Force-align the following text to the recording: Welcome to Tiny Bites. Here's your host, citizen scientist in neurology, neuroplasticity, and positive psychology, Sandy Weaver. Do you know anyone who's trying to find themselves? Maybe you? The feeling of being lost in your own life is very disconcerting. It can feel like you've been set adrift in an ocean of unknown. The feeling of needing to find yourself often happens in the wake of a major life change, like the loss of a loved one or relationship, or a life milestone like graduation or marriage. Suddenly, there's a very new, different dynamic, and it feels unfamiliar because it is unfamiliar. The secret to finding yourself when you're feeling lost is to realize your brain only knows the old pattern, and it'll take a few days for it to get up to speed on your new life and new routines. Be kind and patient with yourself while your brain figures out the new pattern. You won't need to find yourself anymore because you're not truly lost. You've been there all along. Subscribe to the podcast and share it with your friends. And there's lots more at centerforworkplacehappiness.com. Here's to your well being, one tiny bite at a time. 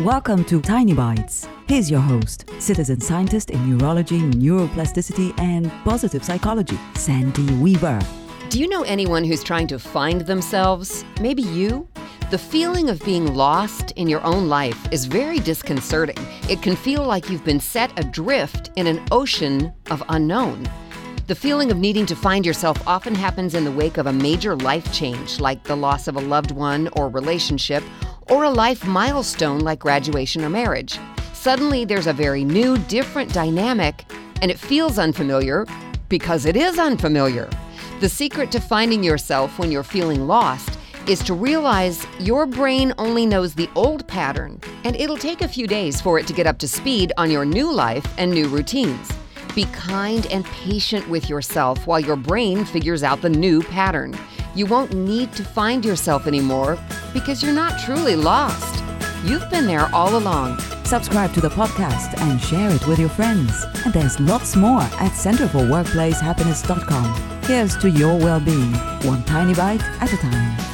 Welcome 0.00 0.44
to 0.46 0.60
Tiny 0.60 0.92
Bites. 0.92 1.46
Here's 1.68 1.88
your 1.88 2.00
host, 2.00 2.50
citizen 2.58 3.00
scientist 3.00 3.50
in 3.50 3.78
neurology, 3.78 4.18
neuroplasticity, 4.18 5.38
and 5.38 5.70
positive 5.84 6.24
psychology, 6.24 6.76
Sandy 6.96 7.48
Weaver. 7.58 8.00
Do 8.48 8.58
you 8.58 8.68
know 8.68 8.82
anyone 8.82 9.22
who's 9.22 9.44
trying 9.44 9.68
to 9.68 9.78
find 9.78 10.22
themselves? 10.22 11.04
Maybe 11.20 11.42
you? 11.42 11.86
The 12.32 12.38
feeling 12.38 12.90
of 12.90 13.04
being 13.04 13.34
lost 13.34 13.92
in 13.92 14.08
your 14.08 14.20
own 14.24 14.48
life 14.48 14.92
is 14.92 15.04
very 15.04 15.38
disconcerting. 15.38 16.18
It 16.50 16.60
can 16.60 16.74
feel 16.74 17.04
like 17.04 17.30
you've 17.30 17.44
been 17.44 17.60
set 17.60 17.96
adrift 17.96 18.72
in 18.74 18.88
an 18.88 19.00
ocean 19.12 19.72
of 19.92 20.02
unknown. 20.08 20.68
The 21.28 21.34
feeling 21.36 21.70
of 21.70 21.78
needing 21.78 22.04
to 22.06 22.16
find 22.16 22.44
yourself 22.44 22.86
often 22.86 23.14
happens 23.14 23.54
in 23.54 23.64
the 23.64 23.72
wake 23.72 23.96
of 23.96 24.06
a 24.06 24.12
major 24.12 24.56
life 24.56 24.92
change, 24.92 25.40
like 25.40 25.62
the 25.64 25.76
loss 25.76 26.06
of 26.06 26.16
a 26.16 26.20
loved 26.20 26.50
one 26.50 26.88
or 26.96 27.08
relationship, 27.08 27.82
or 28.28 28.44
a 28.44 28.50
life 28.50 28.86
milestone 28.86 29.60
like 29.60 29.78
graduation 29.78 30.44
or 30.44 30.50
marriage. 30.50 30.98
Suddenly, 31.32 31.84
there's 31.84 32.06
a 32.06 32.12
very 32.12 32.44
new, 32.44 32.78
different 32.78 33.32
dynamic, 33.32 34.04
and 34.40 34.50
it 34.50 34.58
feels 34.58 34.98
unfamiliar 34.98 35.66
because 36.08 36.46
it 36.46 36.56
is 36.56 36.78
unfamiliar. 36.78 37.50
The 38.00 38.08
secret 38.08 38.50
to 38.52 38.60
finding 38.60 39.02
yourself 39.02 39.58
when 39.58 39.70
you're 39.70 39.82
feeling 39.82 40.26
lost 40.26 40.78
is 41.06 41.22
to 41.24 41.34
realize 41.34 42.06
your 42.18 42.46
brain 42.46 42.94
only 42.98 43.26
knows 43.26 43.54
the 43.54 43.68
old 43.74 44.06
pattern, 44.08 44.60
and 44.84 44.96
it'll 44.96 45.16
take 45.16 45.42
a 45.42 45.48
few 45.48 45.66
days 45.66 46.00
for 46.00 46.18
it 46.18 46.26
to 46.26 46.32
get 46.32 46.46
up 46.46 46.58
to 46.58 46.68
speed 46.68 47.12
on 47.18 47.30
your 47.30 47.44
new 47.44 47.70
life 47.70 48.06
and 48.16 48.30
new 48.30 48.48
routines. 48.48 49.10
Be 49.54 49.64
kind 49.66 50.26
and 50.26 50.44
patient 50.46 51.08
with 51.08 51.28
yourself 51.28 51.86
while 51.86 52.00
your 52.00 52.16
brain 52.16 52.64
figures 52.64 53.02
out 53.02 53.20
the 53.20 53.28
new 53.28 53.62
pattern. 53.62 54.18
You 54.54 54.66
won't 54.66 54.94
need 54.94 55.32
to 55.32 55.44
find 55.44 55.84
yourself 55.84 56.26
anymore 56.26 56.78
because 57.14 57.42
you're 57.42 57.54
not 57.54 57.80
truly 57.80 58.16
lost. 58.16 58.84
You've 59.24 59.48
been 59.48 59.66
there 59.66 59.88
all 59.94 60.16
along. 60.16 60.58
Subscribe 60.84 61.32
to 61.32 61.40
the 61.40 61.48
podcast 61.48 62.20
and 62.20 62.38
share 62.38 62.70
it 62.70 62.86
with 62.86 62.98
your 62.98 63.08
friends. 63.08 63.64
And 63.86 63.94
there's 63.94 64.20
lots 64.20 64.54
more 64.54 64.82
at 64.82 65.12
centerforworkplacehappiness.com. 65.12 67.40
Here's 67.44 67.78
to 67.78 67.88
your 67.88 68.18
well 68.18 68.40
being, 68.40 68.74
one 69.04 69.22
tiny 69.24 69.54
bite 69.54 69.80
at 70.02 70.12
a 70.12 70.18
time. 70.18 70.73